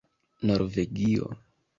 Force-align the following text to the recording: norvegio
norvegio 0.47 1.29